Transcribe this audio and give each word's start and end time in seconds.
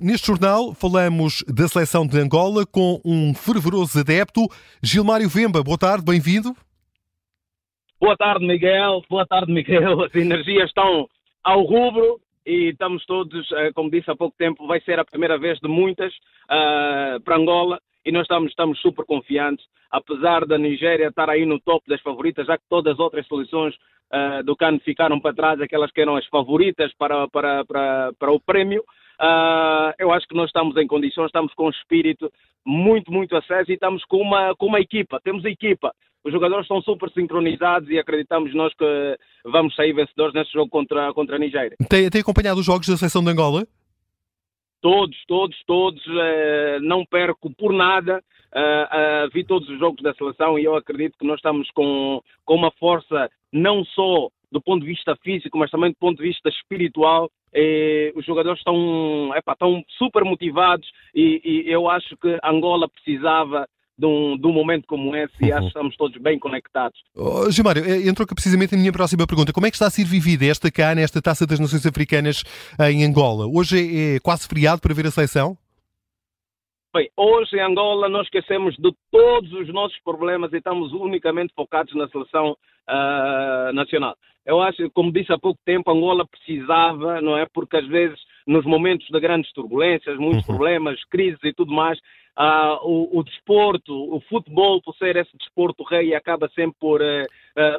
Neste 0.00 0.26
jornal 0.26 0.74
falamos 0.74 1.44
da 1.46 1.68
seleção 1.68 2.04
de 2.04 2.18
Angola 2.18 2.66
com 2.66 3.00
um 3.04 3.32
fervoroso 3.32 4.00
adepto, 4.00 4.48
Gilmário 4.82 5.28
Vemba. 5.28 5.62
Boa 5.62 5.78
tarde, 5.78 6.04
bem-vindo. 6.04 6.52
Boa 8.00 8.16
tarde, 8.16 8.44
Miguel. 8.44 9.04
Boa 9.08 9.24
tarde, 9.24 9.52
Miguel. 9.52 10.02
As 10.02 10.14
energias 10.16 10.66
estão 10.66 11.08
ao 11.44 11.62
rubro 11.62 12.20
e 12.44 12.70
estamos 12.70 13.06
todos, 13.06 13.50
eh, 13.52 13.70
como 13.72 13.88
disse 13.88 14.10
há 14.10 14.16
pouco 14.16 14.36
tempo, 14.36 14.66
vai 14.66 14.80
ser 14.80 14.98
a 14.98 15.04
primeira 15.04 15.38
vez 15.38 15.60
de 15.60 15.68
muitas 15.68 16.12
uh, 16.12 17.20
para 17.24 17.36
Angola 17.36 17.80
e 18.04 18.10
nós 18.10 18.22
estamos, 18.22 18.50
estamos 18.50 18.80
super 18.80 19.06
confiantes, 19.06 19.64
apesar 19.92 20.44
da 20.44 20.58
Nigéria 20.58 21.06
estar 21.06 21.30
aí 21.30 21.46
no 21.46 21.60
topo 21.60 21.88
das 21.88 22.02
favoritas, 22.02 22.48
já 22.48 22.58
que 22.58 22.64
todas 22.68 22.94
as 22.94 22.98
outras 22.98 23.26
seleções 23.28 23.76
uh, 24.12 24.42
do 24.42 24.56
CAN 24.56 24.80
ficaram 24.80 25.20
para 25.20 25.34
trás, 25.34 25.60
aquelas 25.60 25.92
que 25.92 26.00
eram 26.00 26.16
as 26.16 26.26
favoritas 26.26 26.92
para, 26.98 27.28
para, 27.28 27.64
para, 27.64 28.12
para 28.18 28.32
o 28.32 28.40
prémio. 28.40 28.82
Uh, 29.20 29.94
eu 29.98 30.12
acho 30.12 30.26
que 30.26 30.34
nós 30.34 30.46
estamos 30.46 30.76
em 30.76 30.86
condições, 30.86 31.26
estamos 31.26 31.52
com 31.54 31.66
um 31.66 31.70
espírito 31.70 32.30
muito, 32.64 33.12
muito 33.12 33.36
aceso 33.36 33.70
e 33.70 33.74
estamos 33.74 34.04
com 34.04 34.18
uma, 34.18 34.54
com 34.56 34.66
uma 34.66 34.80
equipa. 34.80 35.20
Temos 35.22 35.44
equipa. 35.44 35.94
Os 36.24 36.32
jogadores 36.32 36.64
estão 36.64 36.80
super 36.80 37.10
sincronizados 37.10 37.90
e 37.90 37.98
acreditamos 37.98 38.54
nós 38.54 38.72
que 38.74 39.18
vamos 39.44 39.74
sair 39.74 39.92
vencedores 39.92 40.34
nesse 40.34 40.52
jogo 40.52 40.70
contra, 40.70 41.12
contra 41.12 41.36
a 41.36 41.38
Nigéria. 41.38 41.76
Tem, 41.88 42.08
tem 42.08 42.22
acompanhado 42.22 42.60
os 42.60 42.66
jogos 42.66 42.88
da 42.88 42.96
seleção 42.96 43.22
de 43.22 43.30
Angola? 43.30 43.66
Todos, 44.80 45.16
todos, 45.26 45.56
todos. 45.66 46.04
Uh, 46.06 46.80
não 46.80 47.04
perco 47.04 47.54
por 47.54 47.72
nada. 47.72 48.22
Uh, 48.54 49.26
uh, 49.26 49.30
vi 49.32 49.44
todos 49.44 49.68
os 49.68 49.78
jogos 49.78 50.02
da 50.02 50.14
seleção 50.14 50.58
e 50.58 50.64
eu 50.64 50.74
acredito 50.74 51.18
que 51.18 51.26
nós 51.26 51.36
estamos 51.36 51.70
com, 51.72 52.22
com 52.44 52.54
uma 52.54 52.70
força 52.72 53.30
não 53.52 53.84
só 53.84 54.28
do 54.50 54.62
ponto 54.62 54.82
de 54.82 54.86
vista 54.86 55.16
físico, 55.16 55.58
mas 55.58 55.70
também 55.70 55.90
do 55.90 55.96
ponto 55.96 56.18
de 56.18 56.28
vista 56.28 56.48
espiritual. 56.48 57.30
E 57.54 58.12
os 58.16 58.26
jogadores 58.26 58.58
estão, 58.58 59.32
epa, 59.36 59.52
estão 59.52 59.82
super 59.96 60.24
motivados 60.24 60.88
e, 61.14 61.40
e, 61.44 61.70
eu 61.70 61.88
acho 61.88 62.16
que 62.16 62.38
Angola 62.42 62.88
precisava 62.88 63.66
de 63.96 64.06
um, 64.06 64.36
de 64.36 64.46
um 64.46 64.52
momento 64.52 64.86
como 64.88 65.14
esse 65.14 65.32
e 65.40 65.52
acho 65.52 65.62
que 65.62 65.68
estamos 65.68 65.96
todos 65.96 66.20
bem 66.20 66.38
conectados. 66.38 66.98
Oh, 67.14 67.48
Gilmário, 67.50 67.84
eh, 67.84 68.08
entrou 68.08 68.26
precisamente 68.26 68.74
a 68.74 68.78
minha 68.78 68.92
próxima 68.92 69.24
pergunta. 69.26 69.52
Como 69.52 69.66
é 69.66 69.70
que 69.70 69.76
está 69.76 69.86
a 69.86 69.90
ser 69.90 70.04
vivida 70.04 70.44
esta 70.46 70.70
CAN, 70.70 70.98
esta 70.98 71.22
Taça 71.22 71.46
das 71.46 71.60
Nações 71.60 71.86
Africanas 71.86 72.42
em 72.90 73.04
Angola? 73.04 73.46
Hoje 73.46 73.78
é, 73.78 74.16
é 74.16 74.20
quase 74.20 74.48
feriado 74.48 74.80
para 74.80 74.92
ver 74.92 75.06
a 75.06 75.10
seleção? 75.12 75.56
Bem, 76.94 77.10
hoje 77.16 77.56
em 77.56 77.60
Angola 77.60 78.08
nós 78.08 78.24
esquecemos 78.26 78.76
de 78.76 78.94
todos 79.10 79.52
os 79.52 79.66
nossos 79.72 79.98
problemas 80.04 80.52
e 80.52 80.58
estamos 80.58 80.92
unicamente 80.92 81.52
focados 81.52 81.92
na 81.92 82.06
seleção 82.06 82.52
uh, 82.52 83.72
nacional. 83.72 84.14
Eu 84.46 84.62
acho, 84.62 84.88
como 84.92 85.10
disse 85.10 85.32
há 85.32 85.36
pouco 85.36 85.58
tempo, 85.64 85.90
Angola 85.90 86.24
precisava, 86.24 87.20
não 87.20 87.36
é? 87.36 87.46
Porque 87.52 87.78
às 87.78 87.88
vezes, 87.88 88.16
nos 88.46 88.64
momentos 88.64 89.08
de 89.08 89.18
grandes 89.18 89.52
turbulências, 89.52 90.16
muitos 90.18 90.48
uhum. 90.48 90.54
problemas, 90.54 91.04
crises 91.06 91.42
e 91.42 91.52
tudo 91.52 91.72
mais, 91.72 91.98
uh, 92.38 92.78
o, 92.84 93.18
o, 93.18 93.24
desporto, 93.24 93.92
o 94.14 94.20
futebol, 94.28 94.80
por 94.80 94.94
ser 94.94 95.16
esse 95.16 95.36
desporto 95.36 95.82
rei, 95.82 96.14
acaba 96.14 96.48
sempre 96.50 96.76
por 96.78 97.00
uh, 97.00 97.26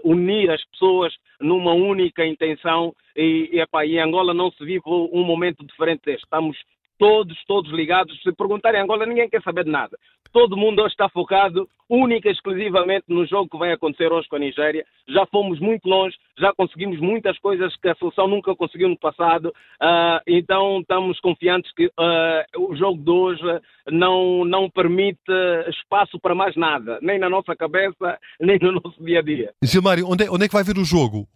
unir 0.04 0.52
as 0.52 0.62
pessoas 0.66 1.14
numa 1.40 1.72
única 1.72 2.26
intenção. 2.26 2.94
E, 3.16 3.50
e, 3.54 3.62
epá, 3.62 3.86
e 3.86 3.96
em 3.96 4.02
Angola 4.02 4.34
não 4.34 4.52
se 4.52 4.66
vive 4.66 4.84
um 4.86 5.24
momento 5.24 5.66
diferente 5.66 6.02
deste. 6.04 6.26
Estamos 6.26 6.58
todos, 6.98 7.38
todos 7.46 7.72
ligados. 7.72 8.22
Se 8.22 8.32
perguntarem 8.32 8.82
Angola, 8.82 9.06
ninguém 9.06 9.30
quer 9.30 9.42
saber 9.42 9.64
de 9.64 9.72
nada. 9.72 9.98
Todo 10.32 10.58
mundo 10.58 10.82
hoje 10.82 10.92
está 10.92 11.08
focado 11.08 11.68
única 11.90 12.28
e 12.28 12.32
exclusivamente 12.32 13.06
no 13.08 13.26
jogo 13.26 13.50
que 13.50 13.58
vai 13.58 13.72
acontecer 13.72 14.12
hoje 14.12 14.28
com 14.28 14.36
a 14.36 14.40
Nigéria. 14.40 14.86
Já 15.08 15.26
fomos 15.28 15.60
muito 15.60 15.88
longe, 15.88 16.16
já 16.38 16.54
conseguimos 16.54 17.00
muitas 17.00 17.38
coisas 17.40 17.76
que 17.78 17.88
a 17.88 17.96
seleção 17.96 18.28
nunca 18.28 18.56
conseguiu 18.56 18.90
no 18.90 18.98
passado. 18.98 19.54
Uh, 19.82 20.20
então 20.28 20.80
estamos 20.82 21.20
confiantes 21.20 21.72
que 21.74 21.86
uh, 21.86 22.70
o 22.70 22.76
jogo 22.76 23.02
de 23.02 23.12
hoje 23.12 23.62
não, 23.90 24.44
não 24.44 24.70
permite 24.70 25.20
espaço 25.70 26.20
para 26.20 26.36
mais 26.36 26.56
nada, 26.56 27.00
nem 27.02 27.20
na 27.20 27.30
nossa 27.30 27.56
cabeça, 27.56 28.20
nem 28.40 28.58
no 28.60 28.74
nosso 28.74 29.04
dia 29.04 29.20
a 29.20 29.22
dia. 29.22 29.54
Gilmário, 29.64 30.08
onde 30.10 30.26
é, 30.26 30.30
onde 30.30 30.46
é 30.46 30.48
que 30.48 30.54
vai 30.54 30.64
ver 30.64 30.78
o 30.78 30.86
jogo? 30.86 31.28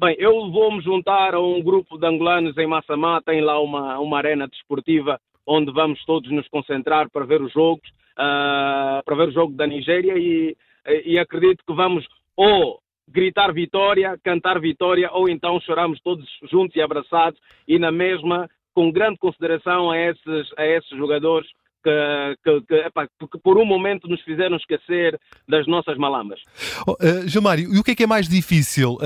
Bem, 0.00 0.16
eu 0.18 0.50
vou 0.50 0.72
me 0.72 0.82
juntar 0.82 1.34
a 1.34 1.40
um 1.42 1.62
grupo 1.62 1.98
de 1.98 2.06
angolanos 2.06 2.56
em 2.56 2.66
Massamá, 2.66 3.20
tem 3.20 3.42
lá 3.42 3.60
uma, 3.60 3.98
uma 3.98 4.16
arena 4.16 4.48
desportiva 4.48 5.20
onde 5.46 5.70
vamos 5.70 6.02
todos 6.06 6.30
nos 6.30 6.48
concentrar 6.48 7.10
para 7.10 7.26
ver 7.26 7.42
os 7.42 7.52
jogos, 7.52 7.86
uh, 8.12 9.04
para 9.04 9.14
ver 9.14 9.28
o 9.28 9.32
jogo 9.32 9.52
da 9.52 9.66
Nigéria 9.66 10.14
e, 10.16 10.56
e 11.04 11.18
acredito 11.18 11.62
que 11.66 11.74
vamos 11.74 12.06
ou 12.34 12.80
gritar 13.06 13.52
vitória, 13.52 14.18
cantar 14.24 14.58
vitória, 14.58 15.10
ou 15.12 15.28
então 15.28 15.60
choramos 15.60 16.00
todos 16.00 16.24
juntos 16.50 16.74
e 16.76 16.80
abraçados. 16.80 17.38
E 17.68 17.78
na 17.78 17.92
mesma, 17.92 18.48
com 18.72 18.90
grande 18.90 19.18
consideração 19.18 19.90
a 19.90 19.98
esses, 19.98 20.50
a 20.56 20.64
esses 20.64 20.96
jogadores 20.96 21.50
que, 21.82 22.36
que, 22.44 22.60
que, 22.66 22.74
epá, 22.86 23.06
que, 23.06 23.38
por 23.42 23.58
um 23.58 23.64
momento 23.64 24.08
nos 24.08 24.20
fizeram 24.22 24.56
esquecer 24.56 25.18
das 25.48 25.66
nossas 25.66 25.96
malamas. 25.96 26.40
Oh, 26.86 26.92
uh, 26.92 27.28
Gilmário, 27.28 27.74
e 27.74 27.78
o 27.78 27.82
que 27.82 27.92
é 27.92 27.94
que 27.94 28.04
é 28.04 28.06
mais 28.06 28.28
difícil? 28.28 28.98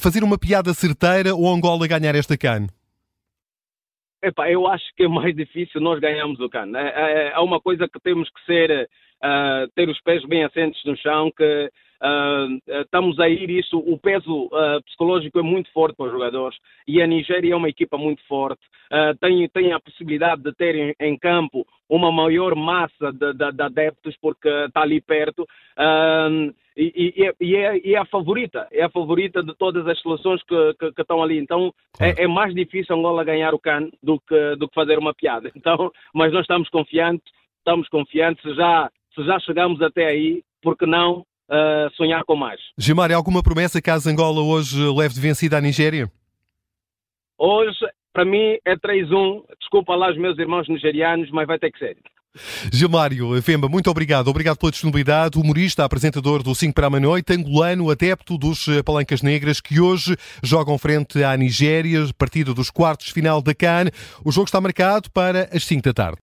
Fazer 0.00 0.22
uma 0.22 0.38
piada 0.38 0.72
certeira 0.74 1.34
ou 1.34 1.52
Angola 1.52 1.86
ganhar 1.86 2.14
esta 2.14 2.36
CAN? 2.36 2.66
Epá, 4.22 4.50
eu 4.50 4.66
acho 4.66 4.84
que 4.96 5.04
é 5.04 5.08
mais 5.08 5.34
difícil 5.34 5.80
nós 5.80 5.98
ganharmos 5.98 6.38
o 6.40 6.48
CAN. 6.48 6.72
É, 6.76 6.88
é, 6.88 7.32
é 7.32 7.38
uma 7.38 7.58
coisa 7.58 7.88
que 7.88 7.98
temos 8.00 8.28
que 8.28 8.44
ser, 8.44 8.88
uh, 9.22 9.68
ter 9.74 9.88
os 9.88 10.00
pés 10.02 10.24
bem 10.26 10.44
assentes 10.44 10.82
no 10.84 10.96
chão, 10.96 11.30
que 11.36 11.70
Uh, 12.02 12.56
estamos 12.80 13.20
a 13.20 13.28
ir 13.28 13.50
isso, 13.50 13.76
o 13.76 13.98
peso 13.98 14.46
uh, 14.46 14.82
psicológico 14.86 15.38
é 15.38 15.42
muito 15.42 15.70
forte 15.70 15.94
para 15.94 16.06
os 16.06 16.12
jogadores 16.12 16.56
e 16.88 17.02
a 17.02 17.06
Nigéria 17.06 17.52
é 17.52 17.54
uma 17.54 17.68
equipa 17.68 17.98
muito 17.98 18.26
forte, 18.26 18.62
tem, 19.20 19.46
tem 19.50 19.74
a 19.74 19.78
possibilidade 19.78 20.42
de 20.42 20.50
ter 20.54 20.74
em, 20.74 20.94
em 20.98 21.18
campo 21.18 21.66
uma 21.90 22.10
maior 22.10 22.54
massa 22.54 23.12
de, 23.12 23.34
de, 23.34 23.52
de, 23.52 23.62
adeptos 23.62 24.16
porque 24.16 24.48
está 24.48 24.80
ali 24.80 24.98
perto. 25.02 25.46
E, 26.76 26.92
e, 26.96 27.34
e, 27.40 27.56
é, 27.56 27.80
e, 27.84 27.94
é, 27.94 27.98
a 27.98 28.06
favorita, 28.06 28.66
é 28.72 28.82
a 28.82 28.88
favorita 28.88 29.42
de 29.42 29.54
todas 29.54 29.86
as 29.86 30.00
seleções 30.00 30.42
que, 30.44 30.74
que, 30.78 30.92
que 30.92 31.02
estão 31.02 31.22
ali, 31.22 31.38
então 31.38 31.74
é, 32.00 32.24
é, 32.24 32.26
mais 32.26 32.54
difícil 32.54 32.96
Angola 32.96 33.22
ganhar 33.22 33.52
o 33.52 33.58
CAN 33.58 33.90
do 34.02 34.18
que, 34.20 34.56
do 34.56 34.66
que 34.66 34.74
fazer 34.74 34.98
uma 34.98 35.12
piada, 35.12 35.50
então, 35.56 35.92
mas 36.14 36.32
nós 36.32 36.42
estamos 36.42 36.70
confiantes, 36.70 37.30
estamos 37.58 37.88
confiantes, 37.88 38.56
já, 38.56 38.90
se 39.14 39.24
já 39.24 39.38
chegamos 39.40 39.80
até 39.82 40.06
aí, 40.06 40.42
porque 40.62 40.86
não 40.86 41.20
uh, 41.20 41.90
sonhar 41.96 42.24
com 42.24 42.36
mais. 42.36 42.60
Gilmar, 42.78 43.12
alguma 43.12 43.42
promessa 43.42 43.80
caso 43.82 44.08
Angola 44.08 44.40
hoje 44.40 44.78
leve 44.96 45.14
de 45.14 45.20
vencida 45.20 45.58
à 45.58 45.60
Nigéria? 45.60 46.10
Hoje, 47.38 47.78
para 48.12 48.24
mim, 48.24 48.58
é 48.64 48.76
3-1. 48.76 49.44
Desculpa 49.58 49.94
lá 49.94 50.10
os 50.10 50.18
meus 50.18 50.38
irmãos 50.38 50.68
nigerianos, 50.68 51.30
mas 51.30 51.46
vai 51.46 51.58
ter 51.58 51.70
que 51.72 51.78
ser. 51.78 51.96
Gilmário 52.72 53.40
Vemba, 53.40 53.68
muito 53.68 53.90
obrigado. 53.90 54.28
Obrigado 54.28 54.56
pela 54.58 54.70
disponibilidade. 54.70 55.38
Humorista, 55.38 55.84
apresentador 55.84 56.42
do 56.42 56.54
5 56.54 56.72
para 56.72 56.86
a 56.86 57.00
noite, 57.00 57.32
angolano, 57.32 57.90
adepto 57.90 58.38
dos 58.38 58.66
Palancas 58.84 59.20
Negras, 59.20 59.60
que 59.60 59.80
hoje 59.80 60.16
jogam 60.42 60.78
frente 60.78 61.24
à 61.24 61.36
Nigéria, 61.36 62.00
partida 62.16 62.54
dos 62.54 62.70
quartos 62.70 63.08
final 63.08 63.42
da 63.42 63.54
CAN. 63.54 63.86
O 64.24 64.30
jogo 64.30 64.46
está 64.46 64.60
marcado 64.60 65.10
para 65.10 65.48
as 65.52 65.64
5 65.64 65.82
da 65.82 65.92
tarde. 65.92 66.18